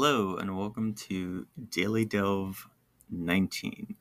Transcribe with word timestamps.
Hello, 0.00 0.36
and 0.36 0.56
welcome 0.56 0.94
to 0.94 1.48
Daily 1.70 2.04
Delve 2.04 2.68
19. 3.10 3.96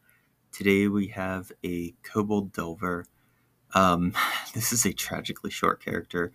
Today 0.52 0.88
we 0.88 1.08
have 1.08 1.52
a 1.66 1.96
Kobold 2.04 2.54
Delver. 2.54 3.08
Um, 3.74 4.14
this 4.54 4.72
is 4.72 4.86
a 4.86 4.94
tragically 4.94 5.50
short 5.50 5.84
character, 5.84 6.34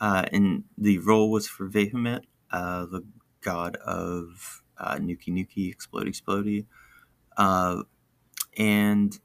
uh, 0.00 0.26
and 0.30 0.62
the 0.78 0.98
role 0.98 1.28
was 1.32 1.48
for 1.48 1.68
Vehumet, 1.68 2.20
uh, 2.52 2.86
the 2.86 3.02
god 3.40 3.74
of 3.78 4.62
uh, 4.78 4.94
Nuki 4.94 5.30
Nuki, 5.30 5.74
Explody 5.74 6.10
Explody. 6.10 6.66
Uh, 7.36 7.82
and 8.56 9.18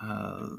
uh, 0.00 0.50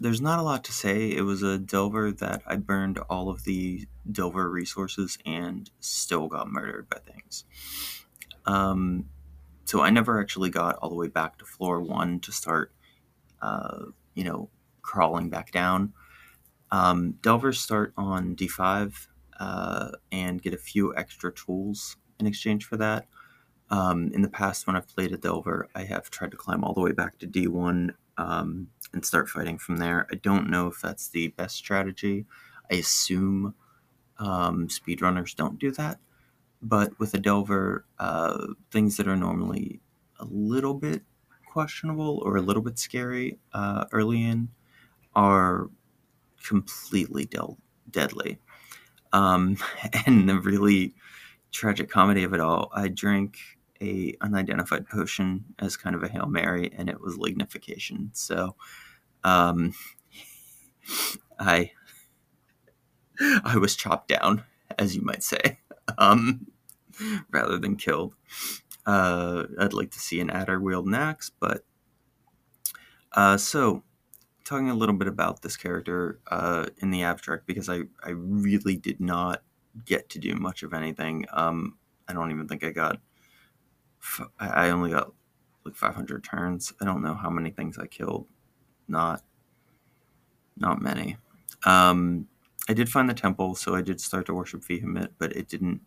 there's 0.00 0.20
not 0.20 0.38
a 0.38 0.42
lot 0.42 0.64
to 0.64 0.72
say. 0.72 1.10
It 1.10 1.22
was 1.22 1.42
a 1.42 1.58
Delver 1.58 2.12
that 2.12 2.42
I 2.46 2.56
burned 2.56 2.98
all 3.10 3.28
of 3.28 3.44
the 3.44 3.86
Delver 4.10 4.50
resources 4.50 5.18
and 5.24 5.70
still 5.80 6.28
got 6.28 6.50
murdered 6.50 6.88
by 6.88 6.98
things. 6.98 7.44
Um, 8.44 9.06
so 9.64 9.80
I 9.80 9.90
never 9.90 10.20
actually 10.20 10.50
got 10.50 10.76
all 10.76 10.90
the 10.90 10.94
way 10.94 11.08
back 11.08 11.38
to 11.38 11.44
floor 11.44 11.80
one 11.80 12.20
to 12.20 12.32
start, 12.32 12.72
uh, 13.42 13.86
you 14.14 14.24
know, 14.24 14.50
crawling 14.82 15.30
back 15.30 15.50
down. 15.50 15.92
Um, 16.70 17.12
Delvers 17.22 17.60
start 17.60 17.92
on 17.96 18.36
D5 18.36 19.08
uh, 19.40 19.90
and 20.12 20.42
get 20.42 20.54
a 20.54 20.58
few 20.58 20.94
extra 20.94 21.32
tools 21.32 21.96
in 22.20 22.26
exchange 22.26 22.64
for 22.64 22.76
that. 22.76 23.06
Um, 23.70 24.12
in 24.12 24.22
the 24.22 24.28
past, 24.28 24.66
when 24.66 24.76
I've 24.76 24.86
played 24.86 25.12
a 25.12 25.16
Delver, 25.16 25.68
I 25.74 25.84
have 25.84 26.10
tried 26.10 26.30
to 26.30 26.36
climb 26.36 26.62
all 26.62 26.74
the 26.74 26.80
way 26.80 26.92
back 26.92 27.18
to 27.18 27.26
D1 27.26 27.94
um, 28.18 28.68
and 28.92 29.04
start 29.04 29.28
fighting 29.28 29.58
from 29.58 29.76
there. 29.78 30.06
I 30.10 30.16
don't 30.16 30.50
know 30.50 30.68
if 30.68 30.80
that's 30.80 31.08
the 31.08 31.28
best 31.28 31.56
strategy. 31.56 32.26
I 32.70 32.76
assume 32.76 33.54
um, 34.18 34.68
speedrunners 34.68 35.34
don't 35.34 35.58
do 35.58 35.70
that. 35.72 35.98
But 36.62 36.98
with 36.98 37.14
a 37.14 37.18
Delver, 37.18 37.84
uh, 37.98 38.46
things 38.70 38.96
that 38.96 39.06
are 39.06 39.16
normally 39.16 39.80
a 40.18 40.24
little 40.24 40.74
bit 40.74 41.02
questionable 41.46 42.22
or 42.24 42.36
a 42.36 42.42
little 42.42 42.62
bit 42.62 42.78
scary 42.78 43.38
uh, 43.52 43.84
early 43.92 44.22
in 44.22 44.48
are 45.14 45.68
completely 46.42 47.26
del- 47.26 47.58
deadly. 47.90 48.38
Um, 49.12 49.56
and 50.06 50.28
the 50.28 50.40
really 50.40 50.94
tragic 51.52 51.90
comedy 51.90 52.24
of 52.24 52.34
it 52.34 52.40
all, 52.40 52.70
I 52.74 52.88
drank 52.88 53.38
a 53.80 54.14
unidentified 54.20 54.88
potion 54.88 55.44
as 55.58 55.76
kind 55.76 55.96
of 55.96 56.02
a 56.02 56.08
hail 56.08 56.26
mary, 56.26 56.72
and 56.76 56.88
it 56.88 57.00
was 57.00 57.16
lignification. 57.16 58.10
So, 58.16 58.56
um, 59.24 59.72
I 61.38 61.72
I 63.44 63.56
was 63.58 63.76
chopped 63.76 64.08
down, 64.08 64.44
as 64.78 64.96
you 64.96 65.02
might 65.02 65.22
say, 65.22 65.58
um, 65.98 66.46
rather 67.30 67.58
than 67.58 67.76
killed. 67.76 68.14
Uh, 68.84 69.44
I'd 69.58 69.72
like 69.72 69.90
to 69.92 69.98
see 69.98 70.20
an 70.20 70.30
adder 70.30 70.60
wield 70.60 70.86
an 70.86 70.94
axe, 70.94 71.30
but 71.40 71.64
uh, 73.12 73.36
so 73.36 73.82
talking 74.44 74.70
a 74.70 74.74
little 74.74 74.94
bit 74.94 75.08
about 75.08 75.42
this 75.42 75.56
character 75.56 76.20
uh, 76.30 76.66
in 76.78 76.90
the 76.90 77.02
abstract 77.02 77.46
because 77.46 77.68
I, 77.68 77.82
I 78.04 78.10
really 78.10 78.76
did 78.76 79.00
not 79.00 79.42
get 79.84 80.08
to 80.10 80.20
do 80.20 80.36
much 80.36 80.62
of 80.62 80.72
anything. 80.72 81.26
Um, 81.32 81.78
I 82.06 82.12
don't 82.12 82.30
even 82.30 82.46
think 82.46 82.62
I 82.62 82.70
got 82.70 83.00
I 84.38 84.70
only 84.70 84.90
got 84.90 85.12
like 85.64 85.76
500 85.76 86.22
turns. 86.24 86.72
I 86.80 86.84
don't 86.84 87.02
know 87.02 87.14
how 87.14 87.30
many 87.30 87.50
things 87.50 87.78
I 87.78 87.86
killed. 87.86 88.26
Not, 88.88 89.22
not 90.56 90.80
many. 90.80 91.16
Um, 91.64 92.28
I 92.68 92.72
did 92.72 92.88
find 92.88 93.08
the 93.08 93.14
temple, 93.14 93.54
so 93.54 93.74
I 93.74 93.82
did 93.82 94.00
start 94.00 94.26
to 94.26 94.34
worship 94.34 94.62
Vehumet, 94.62 95.10
but 95.18 95.34
it 95.34 95.48
didn't 95.48 95.80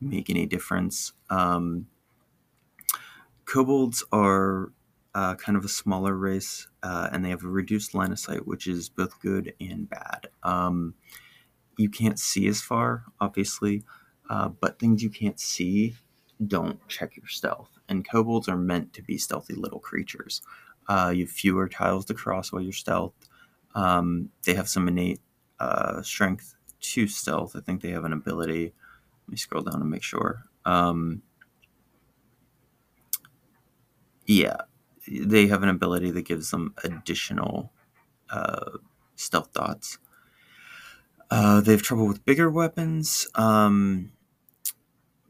make 0.00 0.28
any 0.30 0.46
difference. 0.46 1.12
Um, 1.30 1.86
kobolds 3.44 4.04
are 4.12 4.72
uh, 5.14 5.34
kind 5.36 5.56
of 5.56 5.64
a 5.64 5.68
smaller 5.68 6.14
race, 6.14 6.68
uh, 6.82 7.08
and 7.12 7.24
they 7.24 7.30
have 7.30 7.44
a 7.44 7.48
reduced 7.48 7.94
line 7.94 8.12
of 8.12 8.18
sight, 8.18 8.46
which 8.46 8.66
is 8.66 8.88
both 8.88 9.20
good 9.20 9.54
and 9.60 9.88
bad. 9.88 10.28
Um, 10.42 10.94
you 11.78 11.88
can't 11.88 12.18
see 12.18 12.46
as 12.48 12.60
far, 12.60 13.04
obviously, 13.20 13.84
uh, 14.28 14.48
but 14.48 14.78
things 14.78 15.02
you 15.02 15.10
can't 15.10 15.40
see 15.40 15.94
don't 16.44 16.86
check 16.88 17.16
your 17.16 17.26
stealth. 17.26 17.70
And 17.88 18.08
kobolds 18.08 18.48
are 18.48 18.56
meant 18.56 18.92
to 18.94 19.02
be 19.02 19.18
stealthy 19.18 19.54
little 19.54 19.78
creatures. 19.78 20.42
Uh, 20.88 21.12
you 21.14 21.24
have 21.24 21.30
fewer 21.30 21.68
tiles 21.68 22.04
to 22.06 22.14
cross 22.14 22.52
while 22.52 22.62
you're 22.62 22.72
stealth. 22.72 23.14
Um, 23.74 24.30
they 24.44 24.54
have 24.54 24.68
some 24.68 24.88
innate 24.88 25.20
uh, 25.60 26.02
strength 26.02 26.54
to 26.80 27.06
stealth. 27.06 27.56
I 27.56 27.60
think 27.60 27.80
they 27.82 27.90
have 27.90 28.04
an 28.04 28.12
ability. 28.12 28.72
Let 29.26 29.30
me 29.30 29.36
scroll 29.36 29.62
down 29.62 29.80
and 29.80 29.90
make 29.90 30.02
sure. 30.02 30.44
Um, 30.64 31.22
yeah, 34.26 34.56
they 35.08 35.46
have 35.46 35.62
an 35.62 35.68
ability 35.68 36.10
that 36.12 36.22
gives 36.22 36.50
them 36.50 36.74
additional 36.84 37.72
uh, 38.30 38.78
stealth 39.14 39.52
dots. 39.52 39.98
Uh, 41.30 41.60
they 41.60 41.72
have 41.72 41.82
trouble 41.82 42.06
with 42.06 42.24
bigger 42.24 42.50
weapons. 42.50 43.26
Um, 43.34 44.12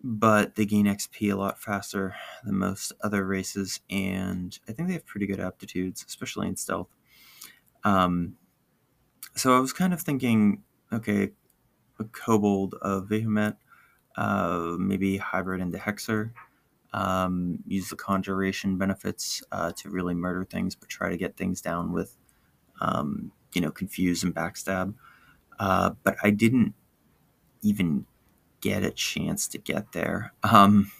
but 0.09 0.55
they 0.55 0.65
gain 0.65 0.87
XP 0.87 1.33
a 1.33 1.37
lot 1.37 1.61
faster 1.61 2.15
than 2.45 2.57
most 2.59 2.93
other 3.03 3.27
races, 3.27 3.81
and 3.91 4.57
I 4.69 4.73
think 4.73 4.87
they 4.87 4.95
have 4.95 5.05
pretty 5.05 5.27
good 5.27 5.41
aptitudes, 5.41 6.05
especially 6.07 6.47
in 6.47 6.55
stealth. 6.55 6.87
Um, 7.83 8.37
so 9.35 9.57
I 9.57 9.59
was 9.59 9.73
kind 9.73 9.93
of 9.93 10.01
thinking, 10.01 10.63
okay, 10.93 11.33
a 11.99 12.05
kobold 12.05 12.75
of 12.83 13.09
Vehumet, 13.09 13.57
uh, 14.17 14.77
maybe 14.79 15.17
hybrid 15.17 15.61
into 15.61 15.79
Hexer, 15.79 16.31
um, 16.93 17.59
use 17.67 17.89
the 17.89 17.97
conjuration 17.97 18.79
benefits 18.79 19.43
uh, 19.51 19.73
to 19.73 19.91
really 19.91 20.15
murder 20.15 20.45
things, 20.45 20.77
but 20.77 20.89
try 20.89 21.09
to 21.11 21.17
get 21.17 21.37
things 21.37 21.61
down 21.61 21.93
with, 21.93 22.17
um, 22.81 23.33
you 23.55 23.61
know, 23.61 23.73
confuse 23.73 24.23
and 24.23 24.33
backstab. 24.33 24.95
Uh, 25.59 25.91
but 26.05 26.17
I 26.23 26.31
didn't 26.31 26.75
even 27.63 28.07
get 28.67 28.83
a 28.83 28.91
chance 28.91 29.47
to 29.47 29.59
get 29.59 29.93
there. 29.93 30.33
Um, 30.43 30.91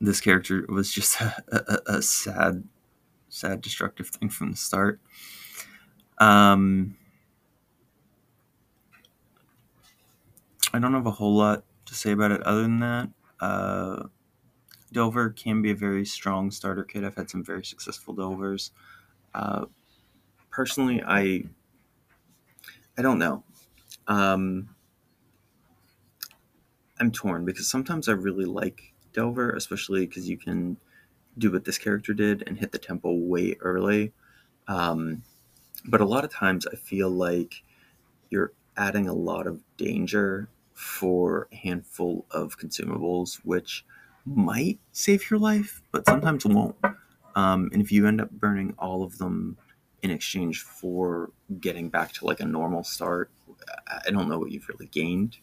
this 0.00 0.20
character 0.20 0.64
was 0.68 0.90
just 0.90 1.20
a, 1.20 1.44
a, 1.48 1.96
a, 1.98 2.02
sad, 2.02 2.64
sad, 3.28 3.60
destructive 3.60 4.08
thing 4.08 4.30
from 4.30 4.52
the 4.52 4.56
start. 4.56 4.98
Um, 6.18 6.96
I 10.72 10.78
don't 10.78 10.94
have 10.94 11.06
a 11.06 11.10
whole 11.10 11.36
lot 11.36 11.64
to 11.86 11.94
say 11.94 12.12
about 12.12 12.30
it 12.30 12.42
other 12.42 12.62
than 12.62 12.80
that. 12.80 13.08
Uh, 13.40 14.04
Delver 14.92 15.30
can 15.30 15.60
be 15.60 15.70
a 15.70 15.74
very 15.74 16.06
strong 16.06 16.50
starter 16.50 16.84
kit. 16.84 17.04
I've 17.04 17.16
had 17.16 17.28
some 17.28 17.44
very 17.44 17.64
successful 17.64 18.14
Delvers. 18.14 18.70
Uh, 19.34 19.66
personally, 20.50 21.02
I 21.04 21.44
I 22.96 23.02
don't 23.02 23.18
know. 23.18 23.42
Um, 24.06 24.68
I'm 27.00 27.10
torn 27.10 27.44
because 27.44 27.68
sometimes 27.68 28.08
I 28.08 28.12
really 28.12 28.44
like 28.44 28.92
Delver, 29.12 29.50
especially 29.50 30.06
because 30.06 30.28
you 30.28 30.36
can 30.36 30.76
do 31.38 31.50
what 31.50 31.64
this 31.64 31.78
character 31.78 32.14
did 32.14 32.44
and 32.46 32.58
hit 32.58 32.72
the 32.72 32.78
tempo 32.78 33.12
way 33.12 33.56
early. 33.60 34.12
Um, 34.68 35.22
but 35.86 36.00
a 36.00 36.04
lot 36.04 36.24
of 36.24 36.32
times 36.32 36.66
I 36.66 36.76
feel 36.76 37.10
like 37.10 37.62
you're 38.30 38.52
adding 38.76 39.08
a 39.08 39.12
lot 39.12 39.46
of 39.46 39.60
danger 39.76 40.48
for 40.72 41.48
a 41.52 41.56
handful 41.56 42.26
of 42.30 42.58
consumables, 42.58 43.36
which 43.44 43.84
might 44.24 44.78
save 44.92 45.30
your 45.30 45.38
life, 45.38 45.82
but 45.92 46.06
sometimes 46.06 46.46
won't. 46.46 46.76
Um, 47.34 47.70
and 47.72 47.82
if 47.82 47.92
you 47.92 48.06
end 48.06 48.20
up 48.20 48.30
burning 48.30 48.74
all 48.78 49.02
of 49.02 49.18
them 49.18 49.56
in 50.02 50.10
exchange 50.10 50.62
for 50.62 51.30
getting 51.60 51.88
back 51.88 52.12
to 52.12 52.26
like 52.26 52.40
a 52.40 52.44
normal 52.44 52.84
start, 52.84 53.30
I 54.06 54.10
don't 54.10 54.28
know 54.28 54.38
what 54.38 54.52
you've 54.52 54.68
really 54.68 54.86
gained 54.86 55.38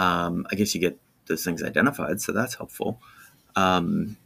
um, 0.00 0.46
I 0.50 0.54
guess 0.54 0.74
you 0.74 0.80
get 0.80 0.98
those 1.26 1.44
things 1.44 1.62
identified, 1.62 2.22
so 2.22 2.32
that's 2.32 2.54
helpful. 2.54 2.98
Um, 3.54 4.16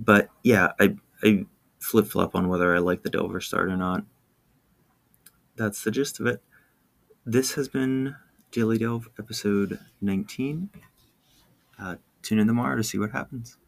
but 0.00 0.30
yeah, 0.42 0.72
I, 0.80 0.96
I 1.22 1.44
flip 1.78 2.06
flop 2.06 2.34
on 2.34 2.48
whether 2.48 2.74
I 2.74 2.78
like 2.78 3.02
the 3.02 3.10
Delver 3.10 3.42
start 3.42 3.68
or 3.68 3.76
not. 3.76 4.04
That's 5.56 5.84
the 5.84 5.90
gist 5.90 6.20
of 6.20 6.26
it. 6.26 6.42
This 7.26 7.52
has 7.52 7.68
been 7.68 8.16
Daily 8.50 8.78
Delve 8.78 9.08
episode 9.18 9.78
19. 10.00 10.70
Uh, 11.78 11.96
tune 12.22 12.38
in 12.38 12.46
tomorrow 12.46 12.76
to 12.76 12.82
see 12.82 12.98
what 12.98 13.10
happens. 13.10 13.58